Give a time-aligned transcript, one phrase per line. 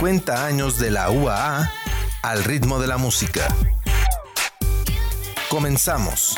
[0.00, 1.72] 50 años de la UAA
[2.22, 3.48] al ritmo de la música.
[5.48, 6.36] Comenzamos.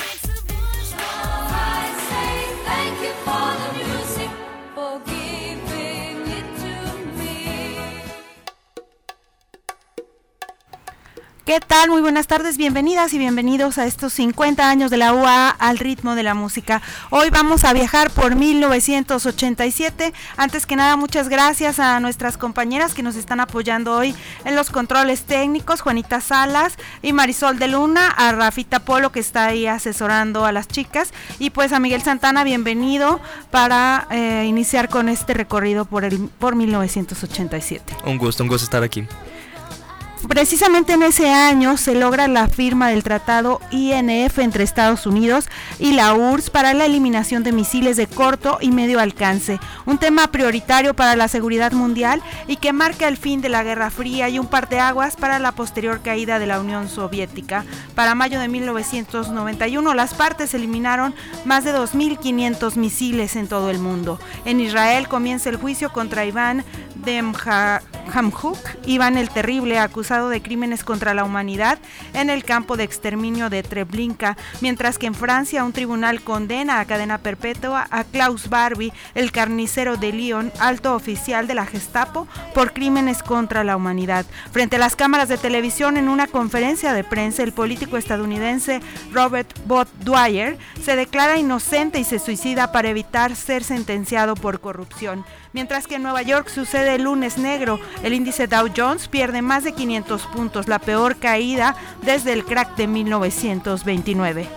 [11.52, 11.90] ¿Qué tal?
[11.90, 16.14] Muy buenas tardes, bienvenidas y bienvenidos a estos 50 años de la UA al ritmo
[16.14, 16.80] de la música.
[17.10, 20.14] Hoy vamos a viajar por 1987.
[20.38, 24.14] Antes que nada, muchas gracias a nuestras compañeras que nos están apoyando hoy
[24.46, 29.44] en los controles técnicos, Juanita Salas y Marisol de Luna, a Rafita Polo que está
[29.48, 35.10] ahí asesorando a las chicas y pues a Miguel Santana, bienvenido para eh, iniciar con
[35.10, 37.94] este recorrido por, el, por 1987.
[38.06, 39.06] Un gusto, un gusto estar aquí.
[40.28, 45.48] Precisamente en ese año se logra la firma del tratado INF entre Estados Unidos
[45.80, 50.28] y la URSS para la eliminación de misiles de corto y medio alcance, un tema
[50.28, 54.38] prioritario para la seguridad mundial y que marca el fin de la Guerra Fría y
[54.38, 57.64] un par de aguas para la posterior caída de la Unión Soviética.
[57.96, 64.20] Para mayo de 1991 las partes eliminaron más de 2.500 misiles en todo el mundo.
[64.44, 66.64] En Israel comienza el juicio contra Iván
[67.04, 71.78] Demhamhuk, Iván el Terrible, acusado de crímenes contra la humanidad
[72.14, 76.84] en el campo de exterminio de Treblinka, mientras que en Francia un tribunal condena a
[76.84, 82.72] cadena perpetua a Klaus Barbie, el carnicero de Lyon, alto oficial de la Gestapo, por
[82.72, 84.26] crímenes contra la humanidad.
[84.50, 88.80] Frente a las cámaras de televisión en una conferencia de prensa, el político estadounidense
[89.12, 95.24] Robert Bott Dwyer se declara inocente y se suicida para evitar ser sentenciado por corrupción.
[95.52, 99.64] Mientras que en Nueva York sucede el lunes negro, el índice Dow Jones pierde más
[99.64, 104.48] de 500 puntos, la peor caída desde el crack de 1929.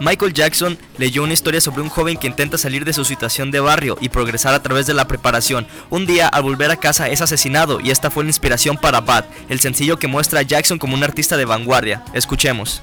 [0.00, 3.60] Michael Jackson leyó una historia sobre un joven que intenta salir de su situación de
[3.60, 5.66] barrio y progresar a través de la preparación.
[5.90, 9.26] Un día, al volver a casa, es asesinado y esta fue la inspiración para Bad,
[9.50, 12.02] el sencillo que muestra a Jackson como un artista de vanguardia.
[12.14, 12.82] Escuchemos.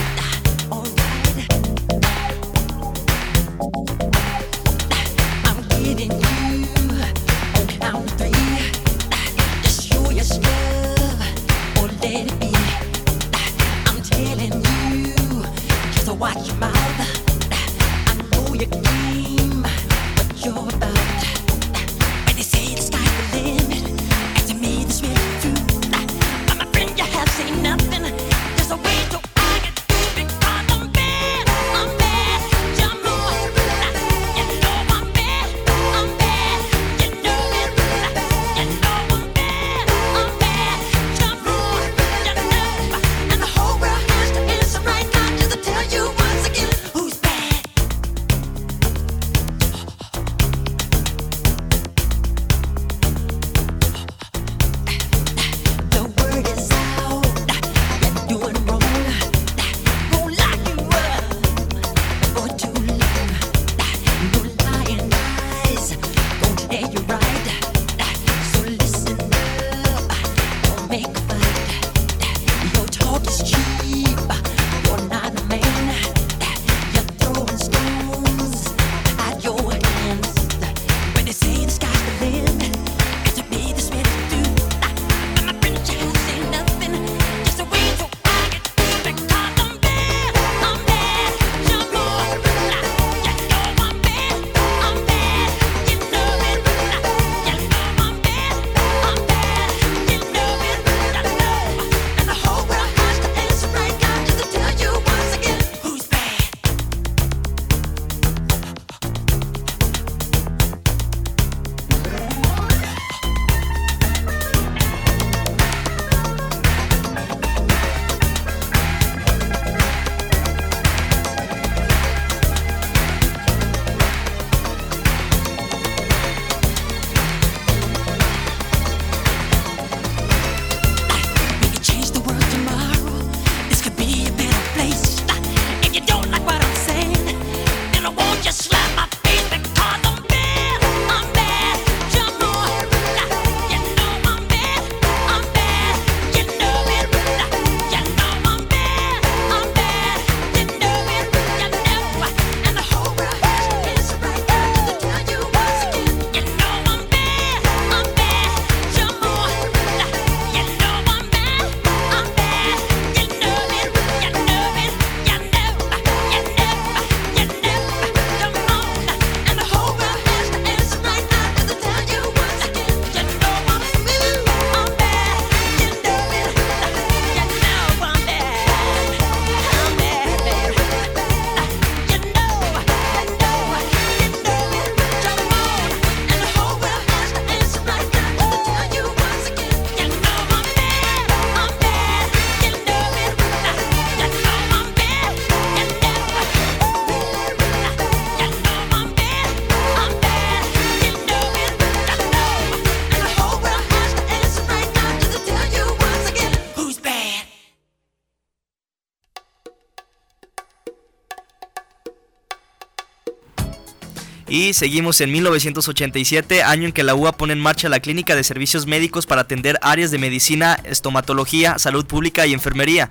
[214.51, 218.43] Y seguimos en 1987, año en que la UA pone en marcha la Clínica de
[218.43, 223.09] Servicios Médicos para atender áreas de medicina, estomatología, salud pública y enfermería.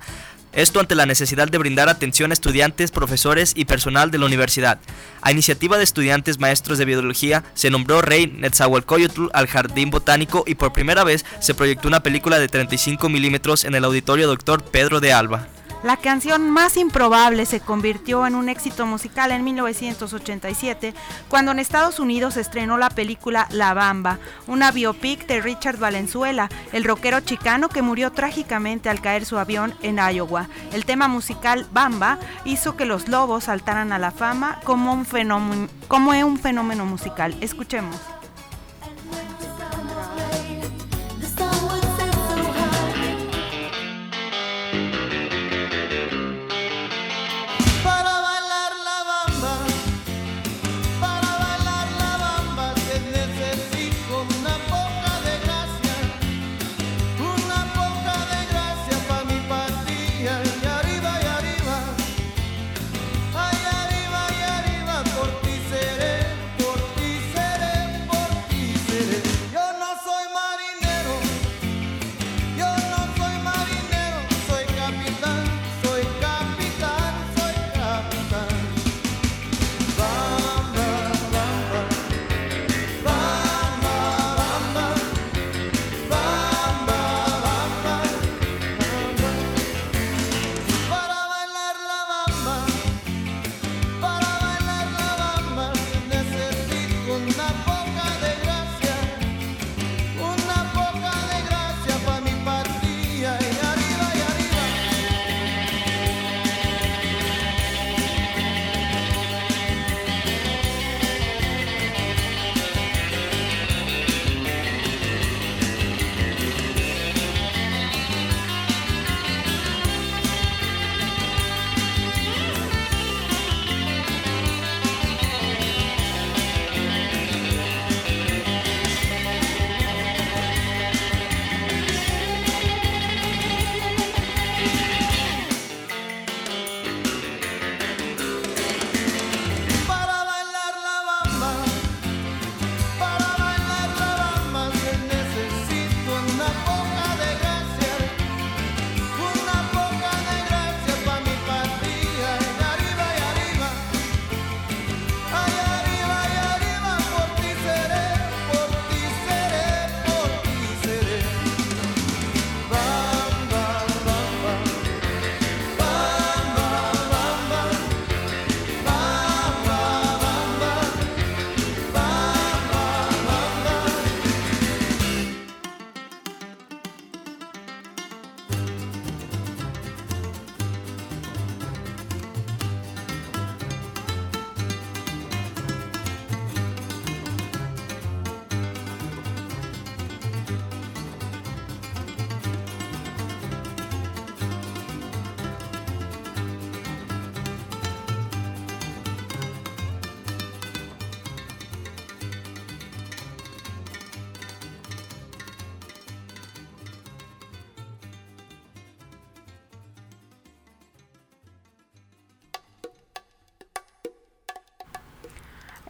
[0.53, 4.79] Esto ante la necesidad de brindar atención a estudiantes, profesores y personal de la universidad.
[5.23, 10.53] A iniciativa de estudiantes maestros de biología, se nombró Rey Netzahualcoyotl al Jardín Botánico y
[10.53, 14.61] por primera vez se proyectó una película de 35 milímetros en el auditorio Dr.
[14.61, 15.47] Pedro de Alba.
[15.83, 20.93] La canción más improbable se convirtió en un éxito musical en 1987,
[21.27, 26.83] cuando en Estados Unidos estrenó la película La Bamba, una biopic de Richard Valenzuela, el
[26.83, 30.49] rockero chicano que murió trágicamente al caer su avión en Iowa.
[30.71, 35.67] El tema musical Bamba hizo que los lobos saltaran a la fama como un fenómeno,
[35.87, 37.35] como un fenómeno musical.
[37.41, 38.20] Escuchemos.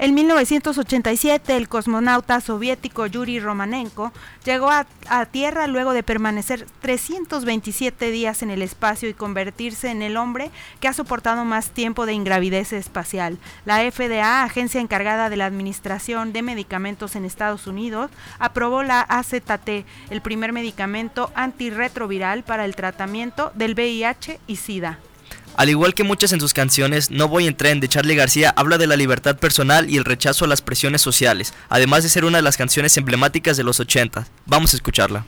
[0.02, 4.12] En 1987, el cosmonauta soviético Yuri Romanenko
[4.44, 4.88] llegó a,
[5.30, 10.88] Tierra luego de permanecer 327 días en el espacio y convertirse en el hombre que
[10.88, 13.38] ha soportado más tiempo de ingravidez espacial.
[13.64, 19.86] La FDA, agencia encargada de la administración de medicamentos en Estados Unidos, aprobó la AZT,
[20.10, 24.98] el primer medicamento antirretroviral para el tratamiento del VIH y SIDA.
[25.62, 28.80] Al igual que muchas en sus canciones, No voy en tren de Charlie García habla
[28.80, 32.40] de la libertad personal y el rechazo a las presiones sociales, además de ser una
[32.40, 34.26] de las canciones emblemáticas de los 80.
[34.48, 35.24] Vamos a escucharla.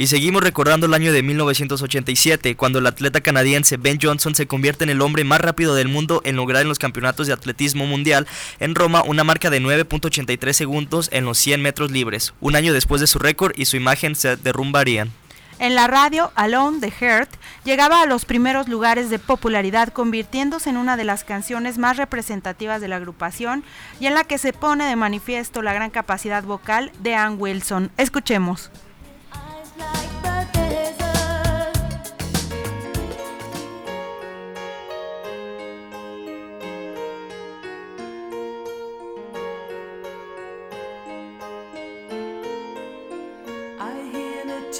[0.00, 4.82] Y seguimos recordando el año de 1987, cuando el atleta canadiense Ben Johnson se convierte
[4.82, 8.26] en el hombre más rápido del mundo en lograr en los campeonatos de atletismo mundial
[8.60, 13.02] en Roma una marca de 9.83 segundos en los 100 metros libres, un año después
[13.02, 15.12] de su récord y su imagen se derrumbarían.
[15.58, 17.28] En la radio, Alone the Heart
[17.64, 22.80] llegaba a los primeros lugares de popularidad, convirtiéndose en una de las canciones más representativas
[22.80, 23.64] de la agrupación
[24.00, 27.90] y en la que se pone de manifiesto la gran capacidad vocal de Ann Wilson.
[27.98, 28.70] Escuchemos.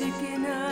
[0.00, 0.69] chicken up.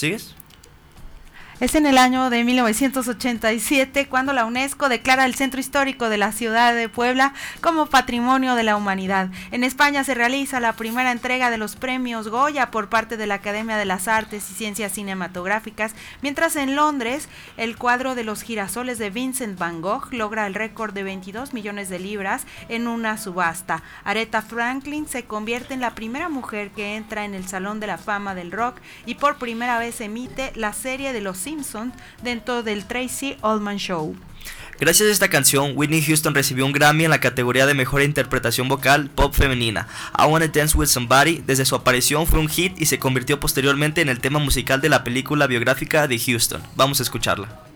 [0.00, 0.34] ¿Sigues?
[1.60, 6.32] Es en el año de 1987 cuando la UNESCO declara el centro histórico de la
[6.32, 9.28] ciudad de Puebla como Patrimonio de la Humanidad.
[9.50, 13.34] En España se realiza la primera entrega de los premios Goya por parte de la
[13.34, 18.98] Academia de las Artes y Ciencias Cinematográficas, mientras en Londres el cuadro de los girasoles
[18.98, 23.82] de Vincent Van Gogh logra el récord de 22 millones de libras en una subasta.
[24.02, 27.98] Aretha Franklin se convierte en la primera mujer que entra en el Salón de la
[27.98, 31.49] Fama del Rock y por primera vez emite la serie de los
[32.22, 34.16] Dentro del Tracy Ullman Show.
[34.78, 38.68] Gracias a esta canción, Whitney Houston recibió un Grammy en la categoría de Mejor Interpretación
[38.68, 39.86] Vocal Pop Femenina.
[40.18, 44.00] I Wanna Dance With Somebody desde su aparición fue un hit y se convirtió posteriormente
[44.00, 46.62] en el tema musical de la película biográfica de Houston.
[46.76, 47.69] Vamos a escucharla.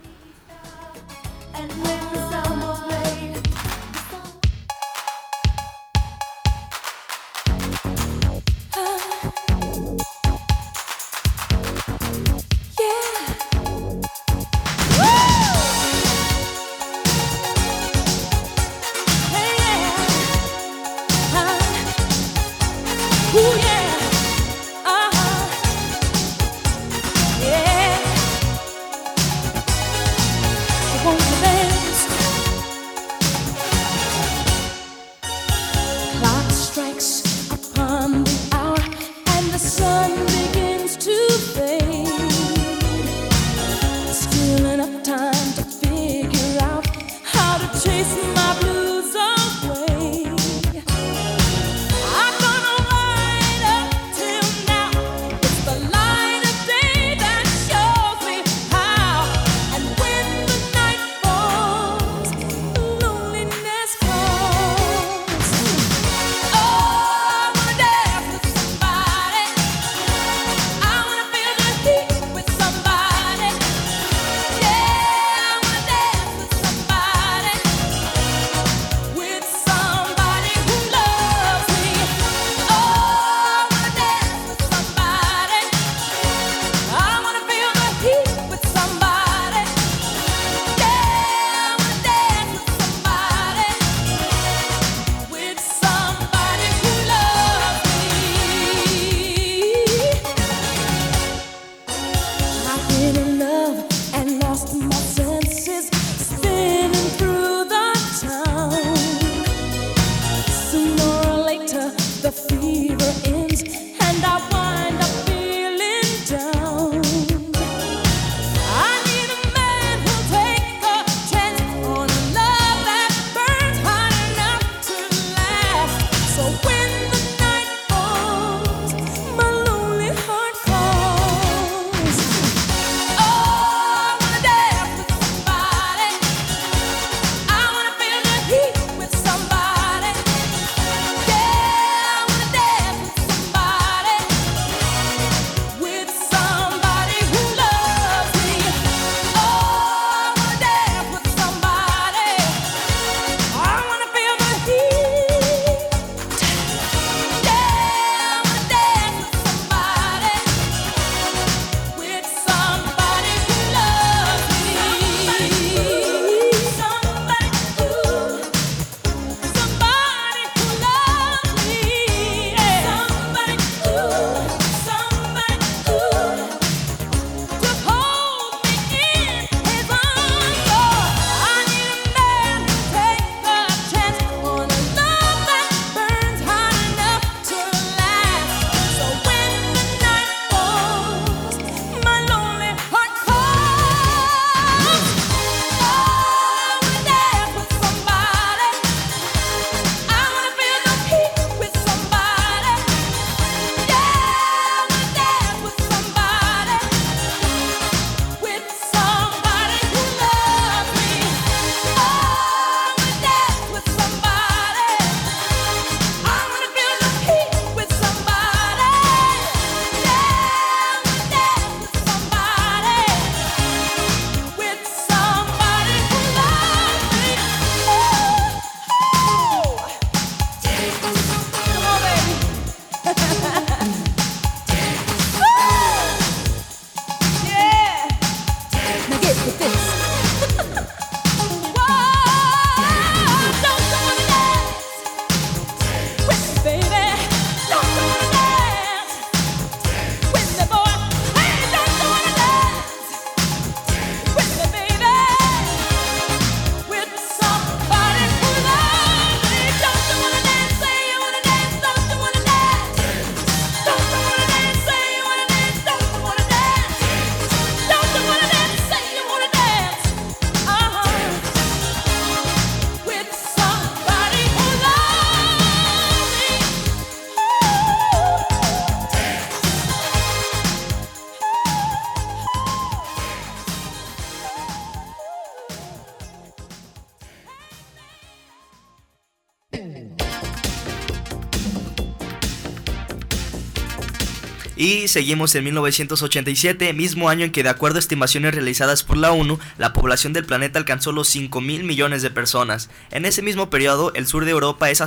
[294.77, 299.33] Y seguimos en 1987, mismo año en que de acuerdo a estimaciones realizadas por la
[299.33, 302.91] ONU, la población del planeta alcanzó los 5 mil millones de personas.
[303.13, 305.01] En ese mismo periodo, el sur de Europa es,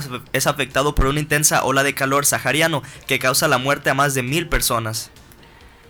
[0.48, 4.24] afectado por una intensa ola de calor sahariano que causa la muerte a más de
[4.24, 5.12] mil personas.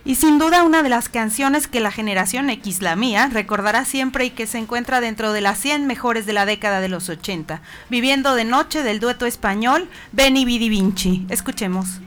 [0.06, 4.26] Y sin duda una de las canciones que la generación X, la mía, recordará siempre
[4.26, 7.62] y que se encuentra dentro de las 100 mejores de la década de los 80,
[7.90, 11.26] viviendo de noche del dueto español Benny Vidi Vinci.
[11.30, 12.00] Escuchemos.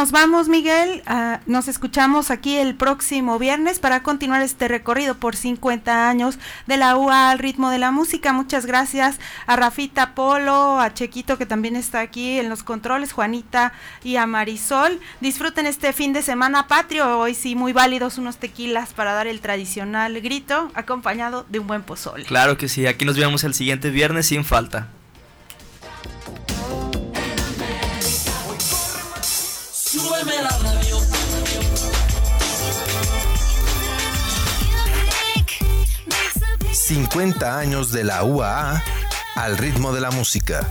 [0.00, 1.02] Nos vamos, Miguel.
[1.06, 6.78] Ah, nos escuchamos aquí el próximo viernes para continuar este recorrido por 50 años de
[6.78, 8.32] la UA al ritmo de la música.
[8.32, 13.74] Muchas gracias a Rafita Polo, a Chequito que también está aquí en los controles, Juanita
[14.02, 14.98] y a Marisol.
[15.20, 17.18] Disfruten este fin de semana patrio.
[17.18, 21.82] Hoy sí, muy válidos unos tequilas para dar el tradicional grito, acompañado de un buen
[21.82, 22.24] pozole.
[22.24, 24.88] Claro que sí, aquí nos vemos el siguiente viernes sin falta.
[30.10, 30.96] súbeme la radio.
[36.72, 38.82] ...50 años de la UAA...
[39.36, 40.66] ...al ritmo de la música.